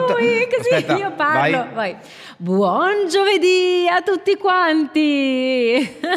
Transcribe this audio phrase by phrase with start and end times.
[0.00, 1.56] No, lui, così Aspetta, io parlo.
[1.58, 1.72] vai.
[1.74, 1.96] Vai.
[2.36, 5.98] Buon giovedì a tutti quanti.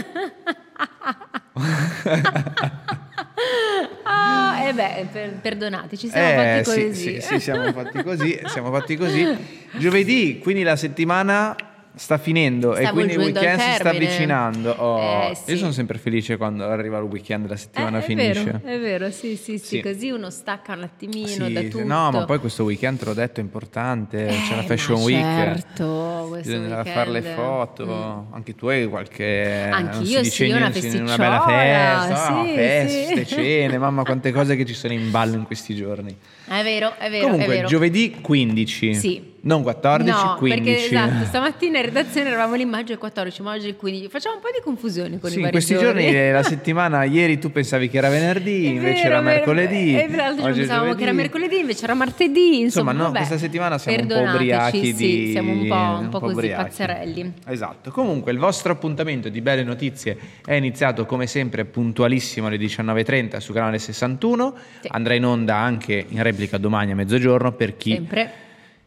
[4.04, 6.94] ah, e beh, per- perdonate, ci siamo Eh, fatti sì, così.
[6.94, 9.38] sì, sì, siamo fatti così, siamo fatti così.
[9.78, 11.56] Giovedì, quindi la settimana
[11.96, 14.72] sta finendo e Sta quindi il weekend si sta avvicinando.
[14.72, 15.52] Oh, Eh, sì.
[15.52, 18.44] Io sono sempre felice quando arriva il weekend e la settimana Eh, è finisce.
[18.44, 19.82] vero, è vero, sì, sì, sì, Sì.
[19.82, 21.84] così uno stacca un attimino Sì, da tutto.
[21.84, 25.04] no, ma poi questo weekend te l'ho detto è importante, c'è la Eh, Fashion ma
[25.06, 25.22] Week.
[25.24, 31.42] Certo, Bisogna fare le foto, anche tu hai qualche Anch'io sì, una niente, una bella
[31.42, 33.36] festa, ah, sì, feste, sì.
[33.36, 36.16] cene, mamma quante cose che ci sono in ballo in questi giorni.
[36.46, 37.68] È vero, è vero, Comunque è vero.
[37.68, 39.32] giovedì 15, Sì.
[39.42, 40.64] non 14, no, 15.
[40.64, 44.10] perché esatto, stamattina in redazione eravamo lì maggio il 14, ma oggi il 15.
[44.10, 46.18] Facciamo un po' di confusione con Sì, i in vari questi giorni giorni.
[46.18, 49.96] eh, la settimana, ieri tu pensavi che era venerdì, È invece vero, era è mercoledì.
[49.96, 52.60] E l'altro oggi è pensavamo che era mercoledì, invece era martedì.
[52.60, 53.18] Insomma, Insomma, no, vabbè.
[53.18, 55.32] questa settimana siamo un po' ubriachi sì, di...
[55.32, 57.34] siamo un po', un po' così pazzerelli.
[57.48, 57.90] Esatto.
[57.92, 63.54] Comunque il vostro appuntamento di belle notizie è iniziato come sempre puntualissimo alle 19.30 su
[63.54, 64.54] canale 61.
[64.82, 64.88] Sì.
[64.92, 68.32] Andrà in onda anche in replica domani a mezzogiorno per chi Sempre.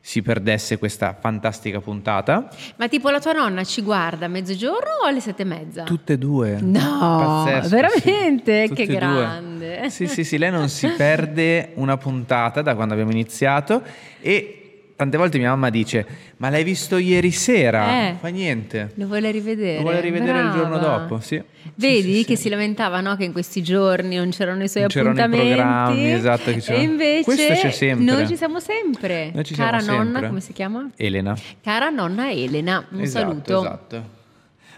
[0.01, 2.49] si perdesse questa fantastica puntata.
[2.77, 5.83] Ma tipo la tua nonna ci guarda a mezzogiorno o alle sette e mezza?
[5.85, 6.59] Tutte e due.
[6.61, 8.67] No, Pazzesco, veramente?
[8.69, 8.75] sì.
[8.75, 8.95] Che due.
[8.97, 9.91] grande.
[9.91, 13.83] Sì, sì, sì, lei non si perde una puntata da quando abbiamo iniziato
[14.21, 14.56] e
[14.97, 16.07] tante volte mia mamma dice
[16.39, 18.09] "Ma l'hai visto ieri sera?".
[18.09, 18.15] Eh.
[18.19, 18.91] Fa niente.
[18.95, 19.77] Lo vuole rivedere.
[19.77, 20.99] Lo vuole rivedere il giorno Brava.
[20.99, 21.41] dopo, sì.
[21.75, 23.17] Vedi Sì, sì, che si lamentava no?
[23.17, 25.55] che in questi giorni non c'erano i suoi Non c'erano i appuntamenti.
[25.55, 26.83] programmi, esatto, che E c'erano.
[26.85, 28.05] invece Questo c'è sempre.
[28.15, 29.31] noi ci siamo sempre.
[29.35, 30.29] Noi ci Cara siamo nonna, sempre.
[30.29, 30.89] come si chiama?
[30.97, 31.37] Elena.
[31.63, 33.61] Cara nonna Elena, un esatto, saluto.
[33.61, 34.15] Esatto.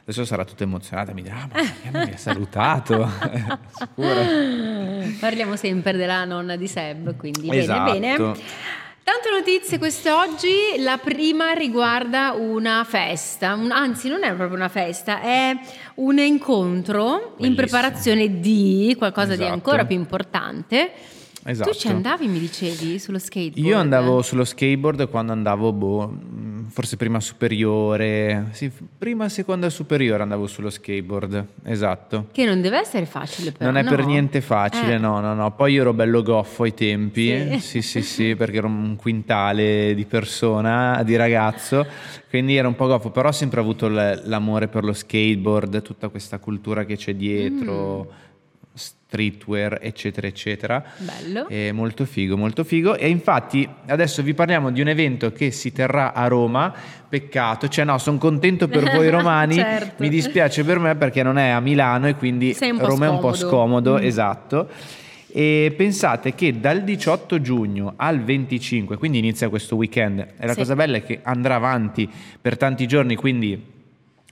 [0.09, 3.07] Adesso sarà tutta emozionata, mi dirà, "Ah, ma non mi ha salutato?
[5.21, 7.93] Parliamo sempre della nonna di Seb, quindi Esatto.
[7.93, 8.35] bene, bene.
[9.09, 15.23] Tante notizie quest'oggi, la prima riguarda una festa, un- anzi non è proprio una festa,
[15.23, 15.57] è
[15.95, 17.55] un incontro in Bellissimo.
[17.55, 19.53] preparazione di qualcosa di Esatto.
[19.55, 20.93] ancora più importante.
[21.49, 21.71] Esatto.
[21.71, 23.57] Tu ci andavi, mi dicevi, sullo skateboard?
[23.65, 26.19] Io andavo sullo skateboard quando andavo, boh,
[26.69, 32.27] forse prima superiore, sì, prima seconda superiore andavo sullo skateboard, esatto.
[32.33, 34.07] Che non deve essere facile però, non è per no?
[34.09, 34.99] niente facile, Eh.
[34.99, 35.55] no, no, no.
[35.55, 37.59] Poi io ero bello goffo ai tempi, Sì.
[37.61, 41.87] sì, sì, sì, perché ero un quintale di persona, di ragazzo,
[42.29, 46.39] quindi ero un po' goffo, però ho sempre avuto l'amore per lo skateboard, tutta questa
[46.39, 48.27] cultura che c'è dietro, Mm.
[49.09, 50.85] Streetwear, eccetera, eccetera.
[50.99, 51.49] Bello.
[51.49, 52.95] È molto figo, molto figo.
[52.97, 56.73] E infatti adesso vi parliamo di un evento che si terrà a Roma.
[57.09, 59.55] Peccato, cioè no, sono contento per voi romani.
[59.55, 59.95] Certo.
[60.03, 63.33] Mi dispiace per me perché non è a Milano e quindi Roma è un po'
[63.33, 63.35] scomodo.
[63.35, 64.03] scomodo, Mm.
[64.05, 64.69] esatto.
[65.31, 70.59] E pensate che dal 18 giugno al 25, quindi inizia questo weekend, e la Sì.
[70.59, 72.09] cosa bella è che andrà avanti
[72.41, 73.77] per tanti giorni, quindi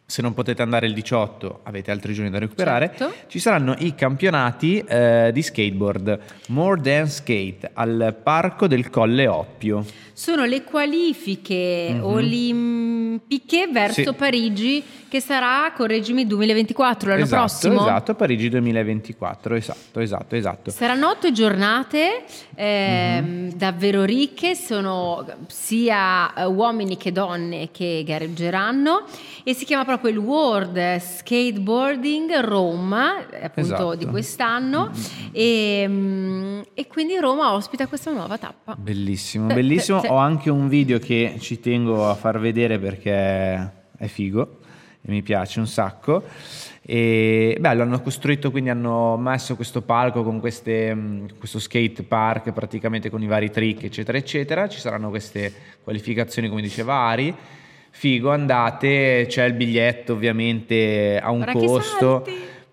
[0.06, 3.14] se non potete andare il 18 avete altri giorni da recuperare, Certo.
[3.26, 6.18] ci saranno i campionati eh, di skateboard
[6.48, 9.84] More Than Skate al parco del Colle Oppio.
[10.18, 12.02] Sono le qualifiche Mhm.
[12.02, 14.12] olimpiche verso Sì.
[14.14, 17.80] Parigi che sarà, correggimi, 2024, l'anno esatto, prossimo.
[17.82, 20.70] Esatto, Parigi 2024, esatto, esatto, esatto.
[20.70, 23.52] Saranno otto giornate ehm, Mhm.
[23.56, 29.04] davvero ricche, sono sia eh, uomini che donne che gareggeranno
[29.44, 33.94] e si chiama proprio il World Skateboarding Roma, eh, appunto Esatto.
[33.96, 34.90] di quest'anno,
[35.32, 38.74] e, mm, e quindi Roma ospita questa nuova tappa.
[38.78, 40.00] Bellissimo, Eh, bellissimo.
[40.06, 40.12] Sì.
[40.12, 43.12] Ho anche un video che ci tengo a far vedere perché
[43.96, 44.58] è figo
[45.02, 46.24] e mi piace un sacco.
[46.88, 52.52] E bello, hanno costruito, quindi hanno messo questo palco con queste, mh, questo skate park
[52.52, 54.68] praticamente con i vari trick, eccetera, eccetera.
[54.68, 55.52] Ci saranno queste
[55.82, 57.34] qualificazioni, come diceva Ari.
[57.90, 62.24] Figo, andate, c'è il biglietto ovviamente a un che costo.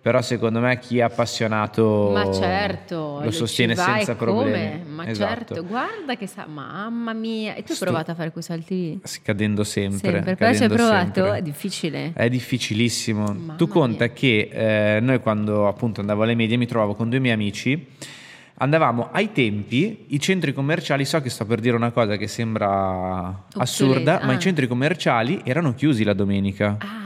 [0.03, 4.31] Però secondo me chi è appassionato Ma certo, lo sostiene senza come?
[4.33, 4.83] problemi.
[4.85, 5.29] Ma Esatto.
[5.55, 7.53] certo, guarda che sa, mamma mia.
[7.55, 10.11] E tu hai Sto- provato a fare quei salti Cadendo sempre.
[10.11, 11.13] Sempre, però ci hai provato?
[11.23, 11.37] sempre.
[11.37, 12.11] È difficile.
[12.13, 13.23] È difficilissimo.
[13.23, 14.13] Mamma tu conta mia.
[14.13, 17.87] che eh, noi quando appunto andavo alle medie mi trovavo con due miei amici.
[18.55, 23.45] Andavamo ai tempi, i centri commerciali, so che sto per dire una cosa che sembra
[23.55, 24.35] assurda, Obsoleta, ma ah.
[24.35, 26.75] i centri commerciali erano chiusi la domenica.
[26.79, 27.02] Ah,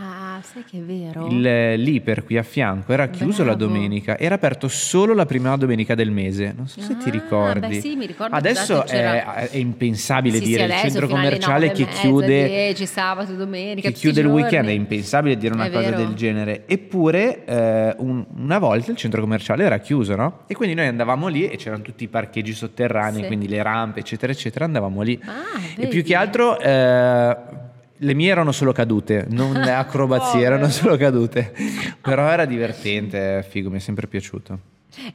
[0.62, 1.28] sai che è vero?
[1.28, 3.72] Il, l'Iper qui a fianco era chiuso la Bravo.
[3.74, 6.54] domenica, era aperto solo la prima domenica del mese.
[6.56, 7.68] Non so se ti Ah, ricordi.
[7.68, 11.72] beh, sì, mi ricordo, Adesso è, è impensabile Sì, sì, dire il adesso centro commerciale
[11.72, 15.72] che mezza, chiude 10, sabato, domenica, che chiude il weekend è impensabile dire una È
[15.72, 15.98] cosa vero.
[16.04, 16.64] del genere.
[16.68, 20.40] Eppure eh, un- una volta il centro commerciale era chiuso, no?
[20.48, 23.28] E quindi noi andavamo lì e c'erano tutti i parcheggi sotterranei, Sì.
[23.28, 25.20] quindi le rampe, eccetera, eccetera, andavamo lì.
[25.26, 27.38] Ah, e più che altro eh,
[28.00, 31.54] le mie erano solo cadute, non le acrobazie, erano solo cadute.
[32.02, 34.60] Però era divertente, figo, mi è sempre piaciuto.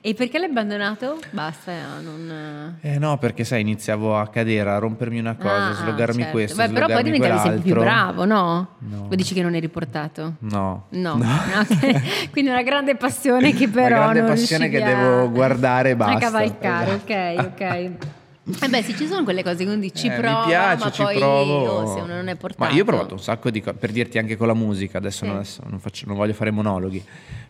[0.01, 1.19] E perché l'hai abbandonato?
[1.31, 2.77] Basta, non...
[2.83, 6.31] Eh no, perché sai, iniziavo a cadere, a rompermi una cosa, Ah, slogarmi certo.
[6.31, 8.13] questo, Beh, però poi slogarmi diventavi sempre più quell'altro.
[8.15, 8.69] bravo, no?
[8.79, 9.09] No.
[9.11, 10.35] O dici che non eri portato?
[10.41, 10.85] No.
[10.91, 12.31] No, Ok.
[12.31, 15.97] quindi una grande passione che però Una grande passione che a- devo guardare e A
[15.97, 16.19] basta.
[16.19, 17.13] cavalcare, Esatto.
[17.13, 17.91] ok, ok.
[18.61, 20.85] Eh beh, sì, ci sono quelle cose che uno dici ci Eh, prova, mi piace,
[20.85, 21.53] ma ci poi provo.
[21.69, 22.69] oh, se uno non è portato.
[22.69, 25.21] Ma io ho provato un sacco di cose, per dirti anche con la musica, adesso,
[25.21, 25.27] Sì.
[25.27, 27.05] non, adesso non faccio- non voglio fare monologhi,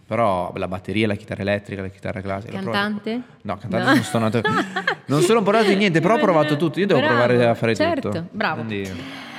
[0.07, 2.53] però la batteria, la chitarra elettrica, la chitarra classica.
[2.53, 3.23] Cantante?
[3.43, 3.95] No, cantante No.
[3.95, 4.41] non sto nato.
[5.07, 7.75] Non sono portato in niente, però ho provato tutto, io devo Bravo, provare a fare
[7.75, 8.27] certo, tutto.
[8.31, 8.63] bravo.
[8.63, 8.91] Quindi,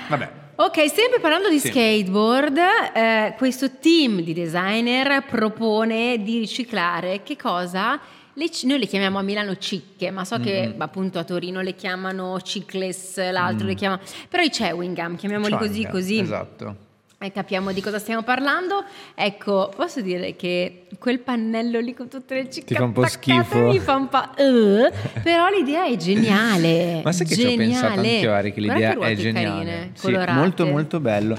[0.07, 0.29] vabbè.
[0.55, 1.67] Ok, sempre parlando di Sì.
[1.69, 2.57] skateboard,
[2.95, 7.99] eh, questo team di designer propone di riciclare che cosa?
[8.35, 12.41] Le noi le chiamiamo a Milano cicche, ma so che appunto a Torino le chiamano
[12.41, 13.99] cicless, l'altro le chiama...
[14.27, 16.17] Però i chewing gum, chiamiamoli così così.
[16.17, 16.91] Esatto.
[17.19, 18.83] E capiamo di cosa stiamo parlando.
[19.15, 23.05] Ecco, posso dire che quel pannello lì con tutte le cicche Ti fa un po'
[23.05, 23.59] schifo.
[23.69, 24.17] Mi fa un po'...
[24.17, 24.91] uh,
[25.23, 27.01] però l'idea è geniale.
[27.03, 27.65] Ma sai che ci ho geniale.
[27.65, 29.45] pensato anche Ari, che l'idea ruote è geniale.
[29.45, 31.37] carine, Sì, molto molto bello.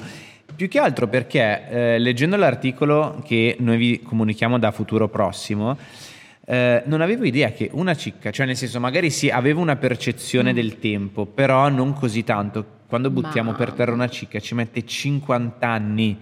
[0.57, 5.77] Più che altro perché eh, leggendo l'articolo che noi vi comunichiamo da futuro prossimo,
[6.47, 10.53] eh, non avevo idea che una cicca, cioè nel senso magari sì, avevo una percezione
[10.53, 10.55] Mm.
[10.55, 12.65] del tempo, però non così tanto.
[12.87, 16.17] Quando buttiamo per Ma- terra una cicca ci mette 50 anni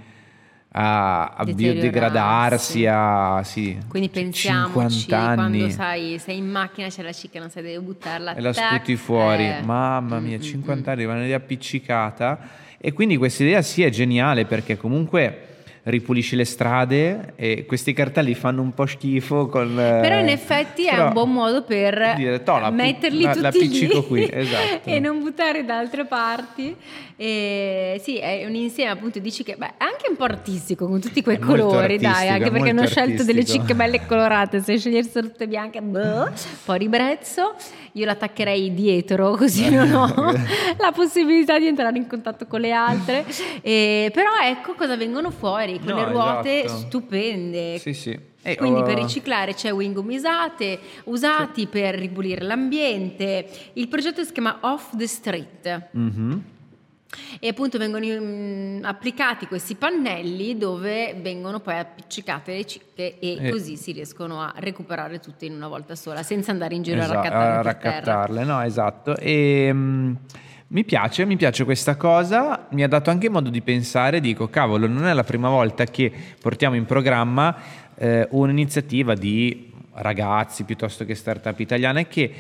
[0.75, 5.35] a, a biodegradarsi, a sì, Quindi c- pensiamoci 50 anni.
[5.59, 8.35] quando sai, sei in macchina, c'è la cicca, non sai, devi buttarla.
[8.35, 9.45] e la tac, sputi fuori.
[9.47, 9.61] eh.
[9.63, 12.39] Mamma mia, Mm, mm, 50 anni, rimane lì appiccicata.
[12.79, 15.47] E quindi questa idea sì è geniale perché comunque
[15.85, 19.75] ripulisci le strade e questi cartelli fanno un po' schifo con...
[19.75, 24.03] Però in effetti è un buon modo per dire, "Toh, la metterli la- tutti lì
[24.07, 24.89] qui", esatto.
[24.91, 26.77] e non buttare da altre parti.
[27.17, 31.01] E sì, è un insieme appunto dici che beh, è anche un po' artistico con
[31.01, 33.65] tutti quei È colori, dai, artistico, anche perché hanno molto scelto delle artistico.
[33.67, 36.33] cicche belle colorate, se scegliessero tutte bianche, boh, un
[36.65, 37.55] po' ribrezzo.
[37.93, 40.33] Io l'attaccherei dietro così non ho
[40.79, 43.25] la possibilità di entrare in contatto con le altre.
[43.61, 46.81] E, però ecco cosa vengono fuori, quelle No, ruote esatto.
[46.81, 47.79] stupende.
[47.79, 48.19] Sì, sì.
[48.45, 53.47] E, Quindi oh, per riciclare c'è wing usate, usati per ripulire l'ambiente.
[53.75, 56.43] Il progetto si chiama Off the Street mhm.
[57.39, 63.51] e appunto vengono mm, applicati questi pannelli dove vengono poi appiccicate le cicche e Eh.
[63.51, 67.19] così si riescono a recuperare tutte in una volta sola senza andare in giro Esatto,
[67.19, 69.17] a raccattare a raccattarle, no, esatto.
[69.19, 70.15] E, mm,
[70.73, 74.87] mi piace, mi piace questa cosa, mi ha dato anche modo di pensare, dico, cavolo,
[74.87, 76.11] non è la prima volta che
[76.41, 77.55] portiamo in programma
[77.95, 82.33] eh, un'iniziativa di ragazzi piuttosto che start-up italiane che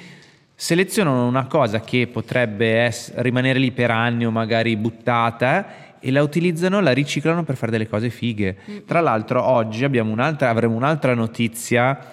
[0.54, 6.22] selezionano una cosa che potrebbe ess- rimanere lì per anni o magari buttata e la
[6.22, 8.56] utilizzano, la riciclano per fare delle cose fighe.
[8.86, 12.12] Tra l'altro oggi abbiamo un'altra, avremo un'altra notizia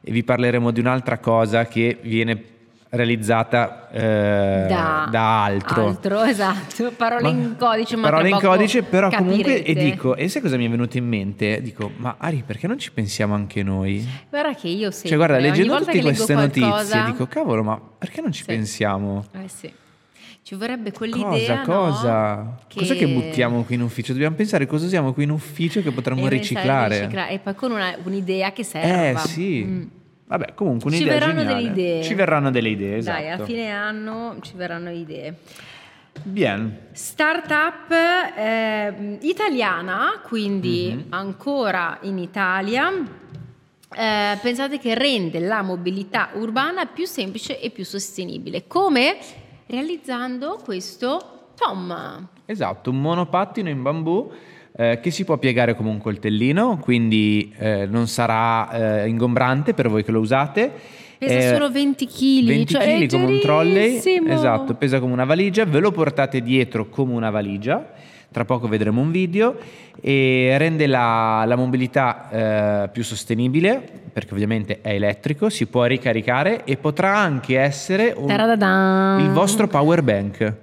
[0.00, 2.56] e vi parleremo di un'altra cosa che viene
[2.90, 5.96] realizzata eh, da, altro.
[6.24, 9.84] esatto, parole Ma- in codice, ma parole in codice, però comunque e capirete.
[9.90, 11.60] dico, e sai cosa mi è venuto in mente?
[11.62, 14.06] Dico, ma Ari, perché non ci pensiamo anche noi?
[14.30, 17.62] Guarda che io sempre, cioè, guarda, ogni leggendo tutte che queste notizie, qualcosa- dico, cavolo,
[17.62, 18.46] ma perché non ci Sì.
[18.46, 19.24] pensiamo?
[19.32, 19.72] Eh sì.
[20.40, 21.62] Ci vorrebbe quell'idea, Cosa, no?
[21.64, 22.56] cosa?
[22.74, 24.12] Cos'è che buttiamo qui in ufficio?
[24.12, 27.00] Dobbiamo pensare cosa usiamo qui in ufficio che potremmo E di riciclare.
[27.00, 27.32] riciclare.
[27.32, 29.18] E poi con una- un'idea che Eh serva.
[29.20, 29.62] sì.
[29.66, 29.82] Mm.
[30.28, 31.62] Vabbè, comunque Ci un'idea verranno geniale.
[31.62, 32.02] delle idee.
[32.02, 33.20] Ci verranno delle idee, esatto.
[33.20, 35.34] Dai, a fine anno ci verranno idee.
[36.22, 36.78] Bien.
[36.92, 37.90] Startup
[38.36, 41.12] ehm, italiana, quindi Mhm.
[41.12, 42.92] ancora in Italia.
[43.96, 48.66] Eh, pensate che rende la mobilità urbana più semplice e più sostenibile.
[48.66, 49.16] Come?
[49.66, 52.28] Realizzando questo Tom.
[52.44, 54.30] Esatto, un monopattino in bambù
[54.80, 59.88] eh, che si può piegare come un coltellino, quindi eh, non sarà eh, ingombrante per
[59.88, 60.70] voi che lo usate.
[61.18, 63.98] Pesa Eh, solo 20 kg, 20 cioè kg come un trolley,
[64.30, 67.90] esatto, pesa come una valigia, ve lo portate dietro come una valigia,
[68.30, 69.56] tra poco vedremo un video,
[70.00, 72.28] e rende la, la mobilità
[72.84, 73.82] eh, più sostenibile,
[74.12, 78.30] perché ovviamente è elettrico, si può ricaricare e potrà anche essere un-
[79.18, 80.54] il vostro power bank.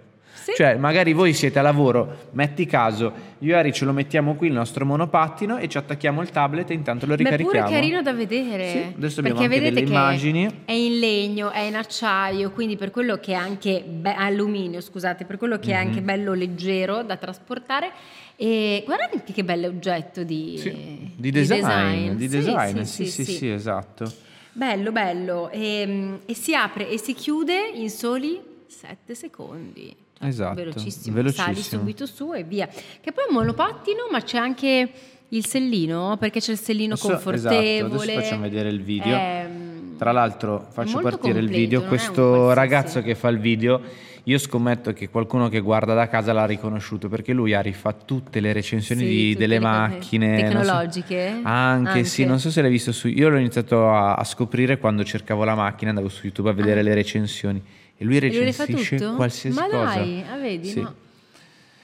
[0.46, 0.52] Sì.
[0.56, 4.46] Cioè, magari voi siete a lavoro, metti caso, io e Ari ce lo mettiamo qui
[4.46, 7.66] il nostro monopattino e ci attacchiamo il tablet e intanto lo Ma è ricarichiamo.
[7.66, 8.70] pure carino da vedere.
[8.70, 10.62] Sì, adesso abbiamo perché anche vedete delle che immagini.
[10.66, 15.25] È in legno, è in acciaio, quindi per quello che è anche be- alluminio, scusate,
[15.25, 15.88] per quello che è Mhm.
[15.88, 17.92] anche bello leggero da trasportare.
[18.36, 23.50] E guardate che, bello oggetto di, Sì, di design, di Sì, design, sì, sì, sì,
[23.50, 24.06] esatto.
[24.52, 25.50] Bello, bello.
[25.50, 30.04] E, e si apre e si chiude in soli 7 secondi.
[30.17, 31.15] Cioè, Esatto, Velocissimo.
[31.15, 31.45] velocissimo.
[31.53, 32.67] Sali subito su e via.
[32.67, 34.89] Che poi è un monopattino, ma c'è anche
[35.29, 37.75] il sellino, perché c'è il sellino Adesso- confortevole.
[37.75, 39.15] esatto, adesso facciamo vedere il video.
[39.17, 43.39] Ehm, Tra l'altro faccio partire il completo, video, è un questo ragazzo che fa il
[43.39, 43.79] video,
[44.24, 48.41] io scommetto che qualcuno che guarda da casa l'ha riconosciuto perché lui ha rifatto tutte
[48.41, 51.39] le recensioni Sì, di- delle macchine non so- tecnologiche?
[51.43, 52.25] anche, sì, Anche.
[52.29, 55.55] non so se l'hai visto su io l'ho iniziato a, a scoprire quando cercavo la
[55.55, 57.63] macchina, andavo su YouTube a vedere le recensioni
[57.98, 58.25] e lui Ah.
[58.25, 59.84] E lui recensisce qualsiasi Ma cosa.
[59.96, 60.82] dai, ah, vedi, Sì.
[60.82, 60.94] no.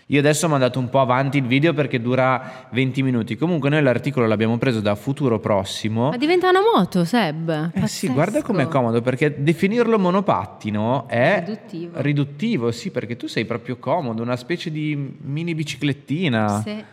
[0.08, 3.38] Io adesso ho mandato un po' avanti il video perché dura 20 minuti.
[3.38, 6.10] Comunque noi l'articolo l'abbiamo preso da Futuro Prossimo.
[6.10, 7.72] Ma diventa una moto, Seb.
[7.74, 12.01] Eh sì, guarda com'è comodo perché definirlo monopattino è Riduttivo.
[12.01, 16.62] riduttivo, sì, perché tu sei proprio comodo, una specie di mini biciclettina.
[16.62, 16.84] Sì.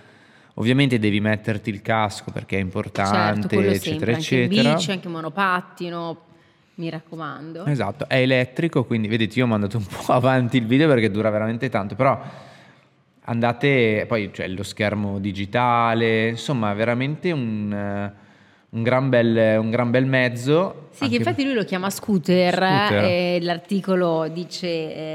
[0.54, 4.68] Ovviamente devi metterti il casco perché è importante, Certo, eccetera, sempre, anche eccetera.
[4.68, 6.20] in bici, anche monopattino,
[6.78, 7.64] mi raccomando.
[7.66, 11.30] Esatto, è elettrico, quindi vedete io ho mandato un po' avanti il video perché dura
[11.30, 12.20] veramente tanto, però
[13.22, 18.26] andate, poi c'è lo schermo digitale, insomma veramente un, eh,
[18.70, 20.88] un gran, bel, un gran bel mezzo.
[20.90, 23.04] Sì, anche- che infatti lui lo chiama scooter, Scooter.
[23.04, 24.66] e l'articolo dice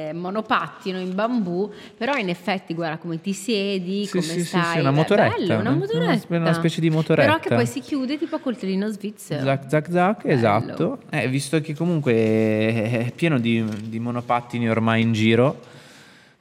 [0.10, 4.45] eh, monopattino in bambù, però in effetti guarda come ti siedi, Sì, come sì, sì,
[4.45, 4.74] stai.
[4.74, 6.36] sì, una Beh, motoretta, bello, una una- motoretta.
[6.38, 7.27] una specie di motoretta.
[7.27, 9.43] Però che poi si chiude tipo a coltellino svizzero.
[9.43, 10.33] Zac, zac, zac, Bello.
[10.36, 11.00] esatto.
[11.12, 15.60] Eh, visto che comunque è pieno di, di monopattini ormai in giro,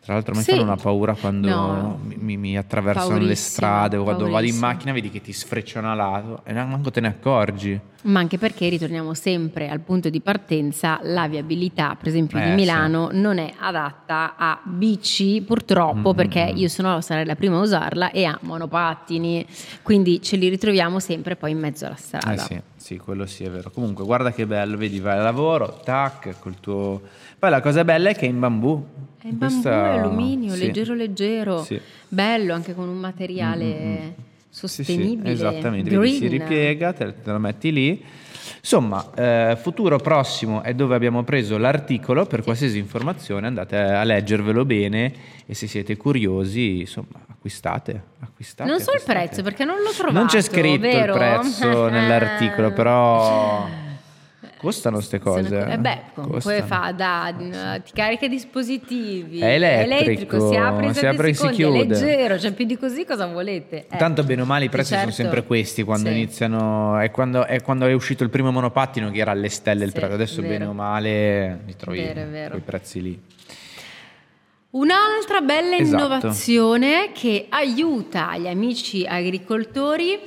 [0.05, 0.51] tra l'altro mi Sì.
[0.51, 1.99] fanno una paura quando No.
[2.03, 5.95] mi, mi- attraversano le strade o quando vado in macchina vedi che ti sfrecciano a
[5.95, 7.79] lato e manco te ne accorgi.
[8.05, 12.51] Ma anche perché ritorniamo sempre al punto di partenza, la viabilità, per esempio Eh, di
[12.51, 17.59] Milano, non è adatta a bici, purtroppo, Mm, perché io se no sarei la prima
[17.59, 19.47] a usarla, e a monopattini,
[19.83, 22.33] quindi ce li ritroviamo sempre poi in mezzo alla strada.
[22.33, 23.71] Eh sì, sì, quello sì è vero.
[23.71, 27.01] Comunque guarda che bello, vedi, vai al lavoro, tac, col tuo...
[27.39, 28.85] Poi la cosa bella è che è in bambù.
[29.19, 30.67] È in bambù, Questa- è alluminio, sì.
[30.67, 31.81] leggero leggero, Sì.
[32.09, 34.11] bello anche con un materiale Mm,
[34.53, 34.67] mm.
[34.67, 35.31] Sì, sì, sostenibile.
[35.31, 36.41] esattamente, vedi, si green.
[36.43, 38.05] ripiega, te, te lo metti lì.
[38.59, 44.65] Insomma, eh, futuro prossimo è dove abbiamo preso l'articolo, per qualsiasi informazione andate a leggervelo
[44.65, 45.13] bene
[45.47, 48.03] e se siete curiosi, insomma, acquistate.
[48.21, 49.25] acquistate Non so il acquistate.
[49.27, 50.17] prezzo perché non l'ho trovato.
[50.19, 51.13] Non c'è scritto vero?
[51.15, 53.67] il prezzo nell'articolo, però
[54.63, 55.67] costano queste cose.
[55.71, 57.35] eh beh, comunque fa da
[57.85, 59.41] ti carica i dispositivi.
[59.41, 61.85] È elettrico, si apre in si apre e si secondi, è chiude.
[62.01, 63.87] leggero, cioè più di così cosa volete?
[63.91, 63.97] Eh.
[63.99, 65.11] Tanto bene o male i prezzi Certo.
[65.11, 66.15] sono sempre questi quando Sì.
[66.15, 69.91] iniziano, è quando, è quando è uscito il primo monopattino che era alle stelle il
[69.91, 72.51] Sì, prezzo, adesso bene o male li trovi Vero, è vero.
[72.51, 73.21] quei prezzi lì.
[74.71, 76.03] Un'altra bella Esatto.
[76.05, 80.19] innovazione che aiuta gli amici agricoltori,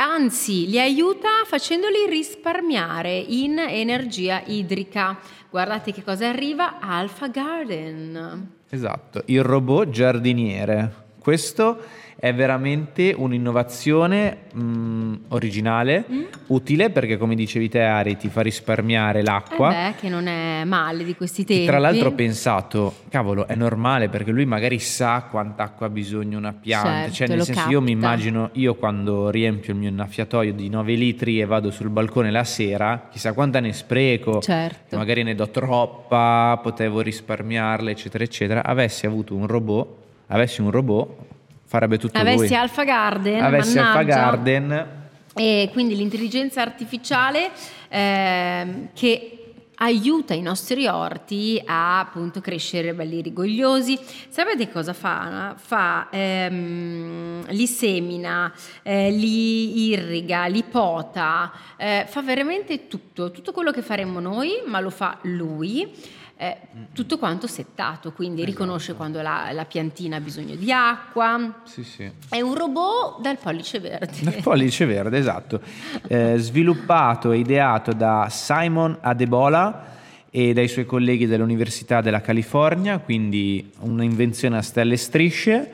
[0.00, 5.18] anzi li aiuta facendoli risparmiare in energia idrica.
[5.50, 8.52] Guardate che cosa arriva, Alpha Garden.
[8.70, 11.08] Esatto, il robot giardiniere.
[11.18, 11.82] Questo
[12.20, 16.04] è veramente un'innovazione mh, originale,
[16.48, 19.70] utile perché come dicevi te Ari ti fa risparmiare l'acqua.
[19.70, 19.72] Mm.
[19.72, 21.64] Eh beh, che non è male di questi tempi.
[21.64, 26.36] Tra l'altro ho pensato, cavolo, è normale perché lui magari sa quanta acqua ha bisogno
[26.36, 26.90] una pianta.
[26.90, 28.06] Certo, cioè, nel senso, io mi capta.
[28.06, 32.44] immagino, io quando riempio il mio innaffiatoio di 9 litri e vado sul balcone la
[32.44, 34.42] sera, chissà quanta ne spreco.
[34.42, 34.94] Certo.
[34.94, 38.62] Magari ne do troppa, potevo risparmiarla, eccetera, eccetera.
[38.62, 39.88] Avessi avuto un robot,
[40.26, 41.38] avessi un robot,
[41.70, 42.54] farebbe tutto Avessi lui.
[42.56, 44.16] Alpha Garden, Avessi Alpha mannaggia.
[44.16, 44.88] Garden,
[45.34, 47.50] E quindi l'intelligenza artificiale
[47.88, 49.36] ehm, che
[49.76, 53.96] aiuta i nostri orti a appunto crescere belli rigogliosi.
[54.28, 55.54] Sapete cosa fa?
[55.56, 63.70] Fa, ehm, li semina, eh, li irriga, li pota, eh, fa veramente tutto, tutto quello
[63.70, 66.18] che faremmo noi, ma lo fa lui.
[66.42, 66.56] Eh,
[66.94, 71.60] tutto quanto settato, quindi riconosce quando la, la piantina ha bisogno di acqua.
[71.64, 72.10] sì, sì.
[72.30, 74.10] È un robot dal pollice verde.
[74.20, 75.60] Il pollice verde, esatto.
[76.08, 79.88] Eh, sviluppato e ideato da Simon Adebola
[80.30, 85.72] e dai suoi colleghi dell'Università della California, quindi un'invenzione a stelle e strisce.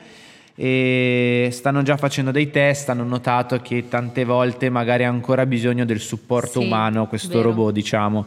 [0.53, 5.85] E stanno già facendo dei test, hanno notato che tante volte magari ha ancora bisogno
[5.85, 7.43] del supporto Sì, umano questo vero.
[7.43, 8.25] robot, diciamo.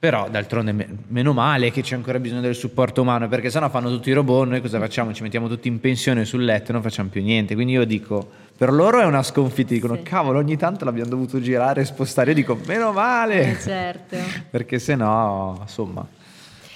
[0.00, 3.90] Però d'altronde me- meno male che c'è ancora bisogno del supporto umano, perché sennò fanno
[3.90, 5.12] tutti i robot, noi cosa facciamo?
[5.12, 7.54] Ci mettiamo tutti in pensione sul letto e non facciamo più niente.
[7.54, 8.26] Quindi io dico,
[8.56, 10.02] per loro è una sconfitta, dicono Sì.
[10.02, 14.16] cavolo ogni tanto l'abbiamo dovuto girare e spostare, io dico meno male, Eh, certo.
[14.50, 16.06] perché sennò insomma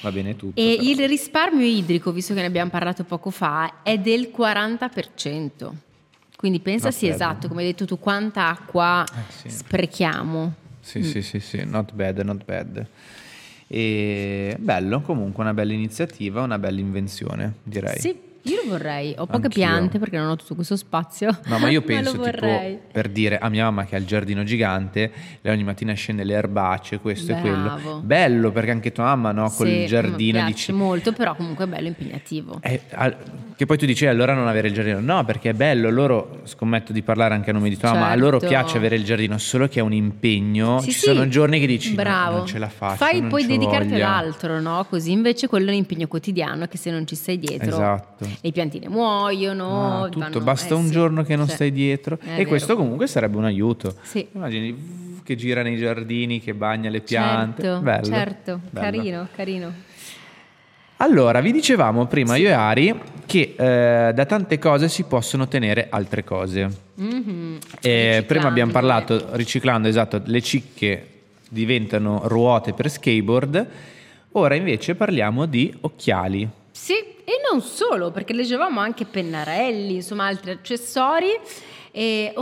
[0.02, 0.60] va bene tutto.
[0.60, 0.90] E però.
[0.90, 5.70] il risparmio idrico, visto che ne abbiamo parlato poco fa, è del 40%.
[6.36, 7.02] Quindi pensa bad.
[7.04, 9.48] esatto, come hai detto tu, quanta acqua Eh, sì.
[9.48, 10.56] sprechiamo.
[10.84, 12.86] Sì, sì, sì, sì, not bad, not bad.
[13.66, 17.98] E bello, comunque una bella iniziativa, una bella invenzione, direi.
[17.98, 18.14] Sì,
[18.44, 19.14] io lo vorrei.
[19.16, 19.50] Ho poche Anch'io.
[19.50, 21.36] piante perché non ho tutto questo spazio.
[21.46, 22.78] No, ma io penso tipo vorrei.
[22.92, 25.10] per dire a mia mamma che ha il giardino gigante,
[25.40, 27.80] lei ogni mattina scende le erbacce, questo e Bravo.
[27.80, 28.00] quello.
[28.02, 31.64] Bello perché anche tua mamma, no, col Sì, giardino mi piace dici molto, però comunque
[31.64, 32.58] è bello impegnativo.
[32.62, 33.16] Eh, al-
[33.56, 34.98] che poi tu dici "Eh, allora non avere il giardino.
[35.00, 38.14] No, perché è bello, loro scommetto di parlare anche a nome di tua mamma, a
[38.16, 38.54] loro Certo.
[38.54, 40.80] piace avere il giardino, solo che è un impegno.
[40.80, 40.98] Sì, Ci sì.
[41.06, 42.36] sono giorni che dici "No, Bravo.
[42.38, 42.96] non ce la faccio.
[42.96, 44.16] Fai poi dedicarti voglia".
[44.16, 44.84] all'altro, no?
[44.88, 48.26] Così invece quello è un impegno quotidiano che se non ci stai dietro Esatto.
[48.40, 50.02] Le piantine muoiono.
[50.04, 50.92] Ah, tutto, vanno- basta eh, un sì.
[50.92, 51.54] giorno che non Sì.
[51.54, 52.18] stai dietro.
[52.20, 52.48] È e vero.
[52.48, 53.94] questo comunque sarebbe un aiuto.
[54.02, 54.26] Sì.
[54.32, 57.62] Immagini che gira nei giardini, che bagna le piante.
[57.62, 58.04] Certo, Bello.
[58.06, 58.84] certo, Bello.
[58.84, 59.72] carino, carino.
[60.98, 65.88] Allora, vi dicevamo prima io e Ari che eh, da tante cose si possono ottenere
[65.90, 66.68] altre cose.
[66.94, 67.58] Mhm.
[67.80, 71.08] Eh, prima abbiamo parlato, riciclando, esatto, le cicche
[71.50, 73.66] diventano ruote per skateboard.
[74.32, 76.48] Ora invece parliamo di occhiali.
[76.76, 81.28] Sì, e non solo, perché leggevamo anche pennarelli, insomma altri accessori
[81.92, 82.34] eh,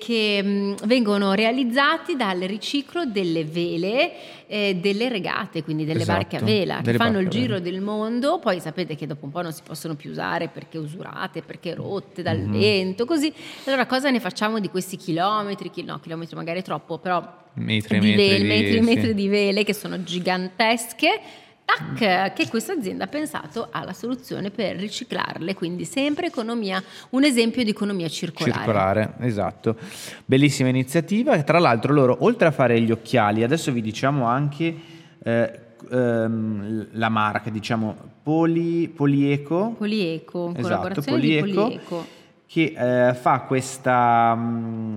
[0.00, 4.12] che mh, vengono realizzati dal riciclo delle vele
[4.48, 8.40] eh, delle regate, quindi delle Esatto, barche a vela, che fanno il giro del mondo,
[8.40, 12.22] poi sapete che dopo un po' non si possono più usare perché usurate, perché rotte
[12.22, 12.50] dal Mhm.
[12.58, 13.32] vento, così.
[13.66, 18.00] Allora cosa ne facciamo di questi chilometri, chi- no chilometri magari è troppo, però Metri
[18.00, 18.80] di metri vele, di- metri sì.
[18.80, 21.20] metri di vele che sono gigantesche.
[21.68, 27.62] Tac, che questa azienda ha pensato alla soluzione per riciclarle, quindi sempre economia, un esempio
[27.62, 28.52] di economia circolare.
[28.52, 29.76] Circolare, esatto.
[30.24, 31.40] Bellissima iniziativa.
[31.42, 34.74] Tra l'altro loro, oltre a fare gli occhiali, adesso vi diciamo anche
[35.22, 39.74] eh, ehm, la marca, diciamo Poli, Polieco.
[39.76, 41.62] Polieco, Esatto, Polieco.
[41.62, 42.06] Polieco.
[42.46, 42.74] che
[43.08, 44.96] eh, fa questa mm,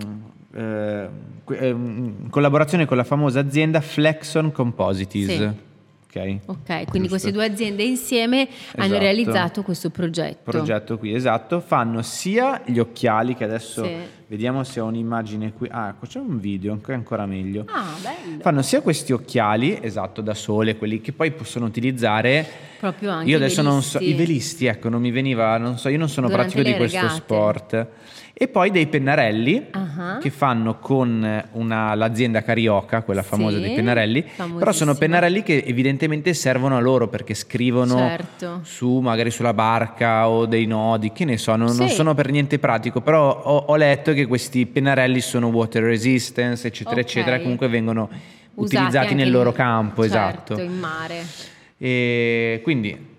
[0.54, 1.10] eh,
[1.50, 5.38] eh, in collaborazione con la famosa azienda Flexon Composites.
[5.38, 5.70] Sì.
[6.14, 6.40] Ok.
[6.48, 7.08] Ok, quindi Giusto.
[7.08, 9.00] queste due aziende insieme hanno Esatto.
[9.00, 10.52] realizzato questo progetto.
[10.52, 13.96] progetto qui, esatto, fanno sia gli occhiali che adesso Sì.
[14.28, 15.70] vediamo se ho un'immagine qui.
[15.72, 17.66] Ah, ecco, c'è un video, che è ancora meglio.
[17.70, 18.42] Ah, bello.
[18.42, 22.46] Fanno sia questi occhiali, esatto, da sole, quelli che poi possono utilizzare.
[22.80, 24.66] Proprio anche io i adesso non so, i velisti.
[24.66, 27.88] ecco, non mi veniva, non so, io non sono Durante pratico di questo sport.
[28.42, 30.18] E poi dei pennarelli Ah.
[30.20, 34.26] che fanno con una- l'azienda Carioca, quella famosa Sì, dei pennarelli,
[34.58, 38.62] però sono pennarelli che evidentemente servono a loro perché scrivono Certo.
[38.64, 41.94] su magari sulla barca o dei nodi, che ne so, non, non Sì.
[41.94, 46.96] sono per niente pratico, però ho, ho letto che questi pennarelli sono water resistance, eccetera,
[46.96, 47.02] Ok.
[47.04, 48.10] eccetera, comunque vengono
[48.56, 50.62] Usati utilizzati nel loro campo, certo, esatto.
[50.62, 51.24] in mare.
[51.78, 53.10] E quindi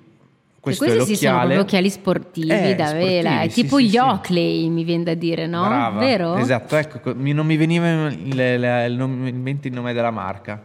[0.63, 3.83] questo e è questi sì sono proprio occhiali sportivi Eh, da vela, è tipo sì,
[3.83, 3.99] gli sì, sì.
[3.99, 5.67] Oakley, mi viene da dire, no?
[5.67, 6.37] Brava, Vero?
[6.37, 10.63] Esatto, ecco, non mi veniva in mente il nome della marca.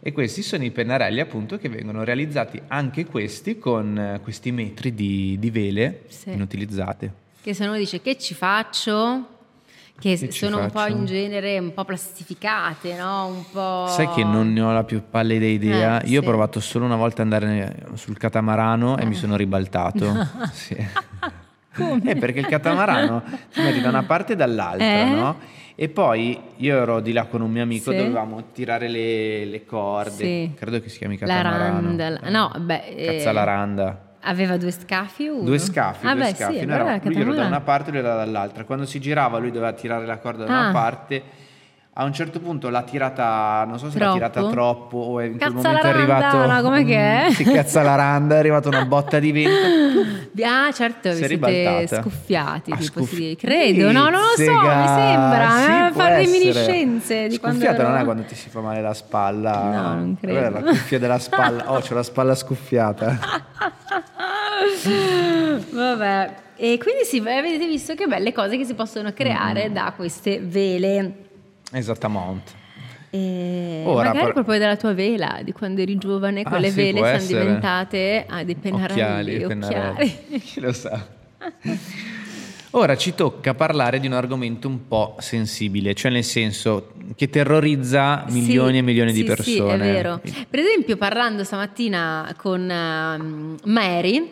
[0.00, 4.94] E questi sono i pennarelli appunto che vengono realizzati anche questi con eh, questi metri
[4.94, 7.12] di, di vele inutilizzate.
[7.42, 9.37] Che se uno dice che ci faccio,
[9.98, 13.26] che, sono un po' in genere un po' plastificate, no?
[13.26, 13.86] Un po'...
[13.88, 16.00] Sai che non ne ho la più pallida idea.
[16.00, 16.28] Eh, Io ho sì.
[16.28, 20.26] provato solo una volta ad andare sul catamarano e mi sono ribaltato.
[20.52, 20.76] Sì.
[21.78, 25.04] Eh, perché il catamarano ti metti da una parte e dall'altra, Eh?
[25.10, 25.38] no?
[25.76, 27.96] E poi io ero di là con un mio amico, Sì.
[27.98, 30.10] dovevamo tirare le, le corde.
[30.10, 30.52] Sì.
[30.56, 31.80] Credo che si chiami La catamarano.
[31.80, 32.84] randa, la- no, beh...
[32.96, 34.07] eh, Cazza la randa.
[34.22, 35.42] Aveva due scafi uno?
[35.42, 36.52] Due scafi, ah, due beh, scafi.
[36.54, 38.64] Sì, allora eravamo- lui era da una parte e lui era dall'altra.
[38.64, 40.72] Quando si girava lui doveva tirare la corda da una Ah.
[40.72, 41.22] parte.
[42.00, 44.18] A un certo punto l'ha tirata, non so se l'ha Troppo?
[44.30, 46.46] tirata troppo o in quel Cazza momento la è arrivato...
[46.46, 47.30] no, com'è che è?
[47.34, 50.26] Si cazza la randa, è arrivata una botta di vento.
[50.40, 54.18] Ah, certo, vi Si è siete scuffiati, Ah, tipo scuff- si Credo, no, non lo
[54.36, 54.86] so, mi Pizzica.
[54.86, 55.48] sembra,
[55.92, 57.90] Sì, eh, reminiscenze di quando Scuffiata ero...
[57.90, 59.62] non è quando ti si fa male la spalla.
[59.62, 60.64] No, non Quella è credo.
[60.64, 61.72] la cuffia della spalla.
[61.72, 63.18] Oh, c'ho la spalla scuffiata.
[65.70, 70.40] Vabbè, e quindi sì, avete visto che belle cose che si possono creare da queste
[70.40, 71.26] vele.
[71.72, 72.66] Esattamente.
[73.10, 76.98] E Ora, magari proprio della tua vela, di quando eri giovane, Ah, quelle sì, vele
[76.98, 77.40] sono essere.
[77.40, 80.40] diventate ah, dei pennarelli, Occhiali.
[80.40, 81.06] Chi lo sa?
[82.72, 88.24] Ora ci tocca parlare di un argomento un po' sensibile, cioè nel senso che terrorizza
[88.28, 89.54] milioni sì, e milioni sì, di persone.
[89.54, 90.20] Sì, è vero.
[90.50, 94.28] Per esempio, parlando stamattina con uh, Mary,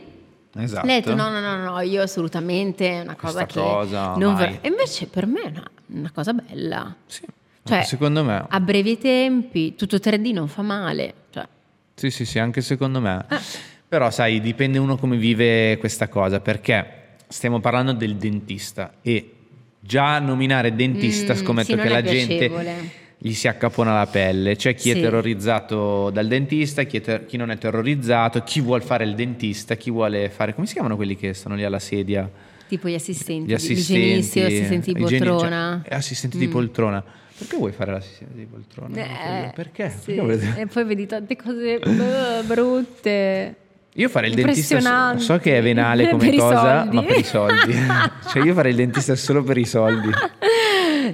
[0.58, 0.86] Esatto.
[0.86, 4.14] lei ha detto no, no, no, no, io assolutamente è una cosa Questa che cosa,
[4.16, 4.40] non.
[4.40, 6.94] E invece per me è una, una cosa bella.
[7.06, 7.22] Sì,
[7.64, 8.44] Cioè, secondo me.
[8.48, 11.14] A brevi tempi, tutto 3D non fa male.
[11.30, 11.46] Cioè,
[11.94, 13.24] Sì, sì, sì, anche secondo me.
[13.28, 13.40] Ah.
[13.88, 19.32] Però sai, dipende uno come vive questa cosa, perché stiamo parlando del dentista e
[19.80, 22.90] già nominare dentista Mm, scommetto sì, che la gente piacevole.
[23.26, 24.54] Gli si accapona la pelle.
[24.56, 24.98] C'è chi Sì.
[24.98, 29.14] è terrorizzato dal dentista, chi, è ter- chi non è terrorizzato, chi vuole fare il
[29.14, 30.54] dentista, chi vuole fare...
[30.54, 32.28] Come si chiamano quelli che stanno lì alla sedia?
[32.68, 35.82] tipo gli assistenti, Gli assistenti, igienisti o assistenti di poltrona.
[35.84, 36.50] cioè, assistenti di Mm.
[36.50, 37.04] poltrona.
[37.38, 38.96] Perché vuoi fare l'assistente di poltrona?
[38.96, 39.52] Eh.
[39.54, 39.90] Perché?
[39.90, 40.04] sì.
[40.06, 43.54] Perché volete- E poi vedi tante cose eh, brutte.
[43.94, 47.72] Io farei il dentista, so che è venale come cosa, ma per i soldi.
[48.30, 50.08] cioè io farei il dentista solo per i soldi.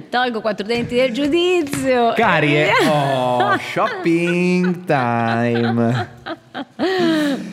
[0.09, 2.13] Tolgo quattro denti del giudizio.
[2.13, 6.07] Carie, oh, shopping time.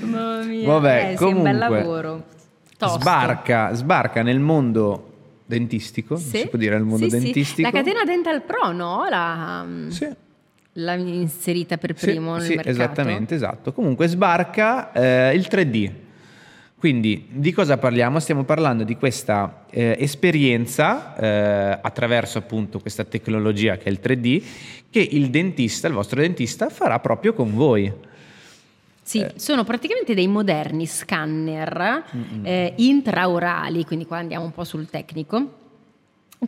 [0.03, 0.66] Mamma mia.
[0.66, 2.24] Vabbè, Eh, sì, è un bel comunque, lavoro.
[2.76, 3.00] Tosto.
[3.00, 5.07] Sbarca, sbarca nel mondo
[5.44, 6.38] dentistico, Sì.
[6.38, 7.20] si può dire nel mondo Sì, sì.
[7.22, 7.68] dentistico.
[7.70, 9.07] La catena Dental Pro, no?
[9.09, 10.09] La, Sì.
[10.74, 12.70] l'ha inserita per Sì, primo nel sì, mercato.
[12.70, 13.72] esattamente, esatto.
[13.72, 15.90] Comunque sbarca eh, il 3D.
[16.81, 18.19] Quindi di cosa parliamo?
[18.21, 24.43] Stiamo parlando di questa eh, esperienza eh, attraverso appunto questa tecnologia che è il 3D
[24.88, 27.93] che il dentista, il vostro dentista, farà proprio con voi.
[29.03, 29.33] Sì, Eh.
[29.37, 32.05] sono praticamente dei moderni scanner
[32.45, 35.59] eh, intraorali, quindi qua andiamo un po' sul tecnico,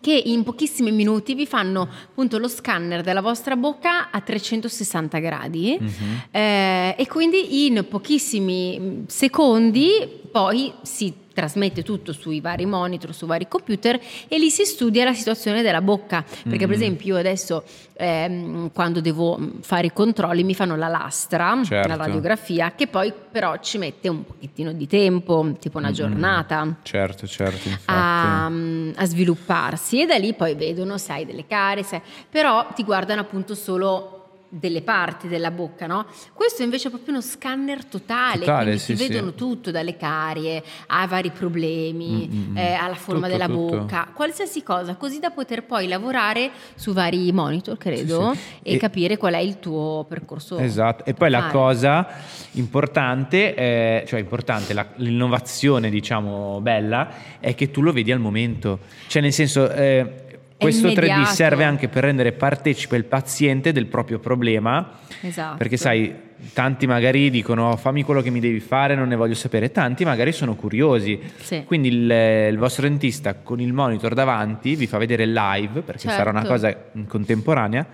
[0.01, 5.77] che in pochissimi minuti vi fanno appunto lo scanner della vostra bocca a 360 gradi
[5.79, 6.23] Mhm.
[6.31, 9.91] eh, e quindi in pochissimi mm, secondi
[10.31, 15.15] poi si trasmette tutto sui vari monitor, sui vari computer e lì si studia la
[15.15, 16.23] situazione della bocca.
[16.43, 16.73] Perché per Mhm.
[16.73, 17.65] esempio io adesso
[17.95, 21.89] ehm, quando devo mm, fare i controlli mi fanno la lastra, Certo.
[21.89, 26.77] la radiografia, che poi però ci mette un pochettino di tempo, tipo una giornata.
[26.83, 27.91] Certo, certo, infatti.
[28.27, 32.67] A, mm, a svilupparsi e da lì poi vedono se hai delle carie, se- però
[32.75, 34.22] ti guardano appunto solo
[34.55, 36.05] delle parti della bocca, no?
[36.35, 39.09] Questo invece è proprio uno scanner totale, Totale, quindi sì, sì.
[39.09, 42.57] vedono tutto, dalle carie a vari problemi, Mm, mm, mm.
[42.59, 43.77] eh, alla forma Tutto, della tutto.
[43.79, 48.47] bocca, qualsiasi cosa, così da poter poi lavorare su vari monitor, credo, Sì, sì.
[48.63, 50.59] e, E- capire qual è il tuo percorso.
[50.59, 52.07] Esatto, e poi la cosa
[52.53, 57.09] importante, è- cioè importante, la- l'innovazione diciamo bella,
[57.41, 58.81] è che tu lo vedi al momento.
[59.07, 60.22] Cioè nel senso, eh,
[60.63, 61.35] questo 3D immediato.
[61.35, 65.57] serve anche per rendere partecipe il paziente del proprio problema, Esatto.
[65.59, 66.15] perché sai,
[66.53, 70.05] tanti magari dicono "Oh, fammi quello che mi devi fare, non ne voglio sapere, tanti
[70.05, 71.21] magari sono curiosi.
[71.41, 71.65] Sì.
[71.65, 72.11] Quindi il,
[72.51, 76.55] il vostro dentista con il monitor davanti vi fa vedere live, perché sarà una Certo.
[76.55, 77.87] cosa contemporanea,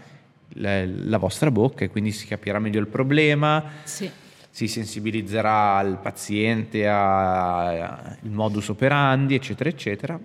[0.55, 4.11] la, la vostra bocca e quindi si capirà meglio il problema, Sì.
[4.51, 10.19] si sensibilizzerà il paziente al modus operandi, eccetera, eccetera.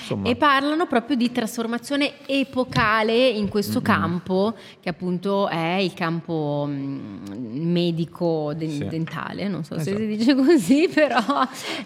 [0.00, 6.64] Insomma, E parlano proprio di trasformazione epocale in questo campo, che appunto è il campo
[6.68, 8.86] mm, medico de- Sì.
[8.86, 9.98] dentale, non so se Esatto.
[9.98, 11.20] si dice così, però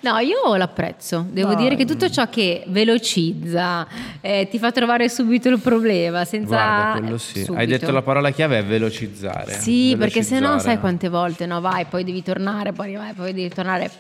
[0.01, 1.27] no, io l'apprezzo.
[1.31, 3.87] Devo No, dire che tutto ciò che velocizza,
[4.21, 6.47] eh, ti fa trovare subito il problema, senza...
[6.55, 7.47] guarda, quello sì.
[7.55, 9.53] Hai detto la parola chiave è velocizzare.
[9.53, 10.79] Sì, perché se no sai Velocizzare.
[10.81, 13.91] quante volte no, vai, poi devi tornare, poi vai, poi devi tornare.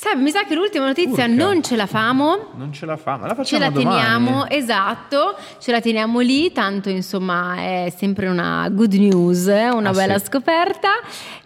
[0.00, 1.26] Sai, mi sa che l'ultima notizia Urca.
[1.44, 2.50] non ce la famo.
[2.56, 3.96] Non ce la fa, ma la Ce facciamo la domani.
[3.96, 9.88] teniamo, esatto, ce la teniamo lì, tanto insomma è sempre una good news, eh, una
[9.88, 10.26] Ah, bella sì.
[10.26, 10.90] scoperta.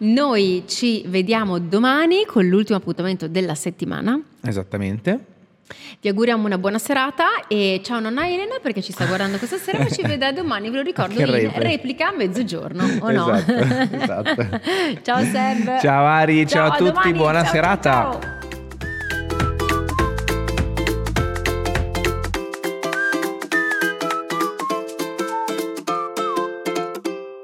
[0.01, 4.21] Noi ci vediamo domani con l'ultimo appuntamento della settimana.
[4.43, 5.25] Esattamente.
[6.01, 9.79] Vi auguriamo una buona serata e ciao nonna Elena perché ci sta guardando questa sera,
[9.79, 11.59] ma ci vede domani, ve lo ricordo, Che in replica.
[11.61, 13.33] replica a mezzogiorno, o no?
[13.35, 14.61] Esatto, esatto.
[15.03, 15.81] ciao Seb.
[15.81, 17.90] Ciao Ari, ciao, a tutti, domani, buona ciao, serata.
[17.92, 18.51] ciao.